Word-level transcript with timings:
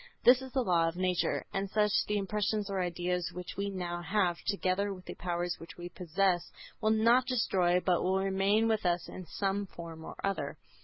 This 0.23 0.41
is 0.41 0.51
the 0.51 0.63
law 0.63 0.87
of 0.87 0.95
nature. 0.95 1.45
As 1.53 1.69
such, 1.71 1.91
the 2.07 2.17
impressions 2.17 2.71
or 2.71 2.81
ideas 2.81 3.31
which 3.33 3.55
we 3.55 3.69
now 3.69 4.01
have, 4.01 4.35
together 4.47 4.91
with 4.91 5.05
the 5.05 5.13
powers 5.13 5.57
which 5.59 5.77
we 5.77 5.89
possess, 5.89 6.51
will 6.81 6.89
not 6.89 7.25
be 7.27 7.35
destroyed 7.35 7.85
but 7.85 8.01
will 8.01 8.17
remain 8.17 8.67
with 8.67 8.83
us 8.83 9.07
in 9.07 9.27
some 9.27 9.67
form 9.67 10.03
or 10.03 10.15
other. 10.23 10.57